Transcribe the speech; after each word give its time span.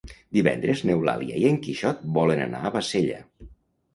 Divendres 0.35 0.79
n'Eulàlia 0.89 1.35
i 1.41 1.43
en 1.49 1.59
Quixot 1.67 2.01
volen 2.17 2.41
anar 2.47 2.61
a 2.65 2.71
Bassella. 2.79 3.21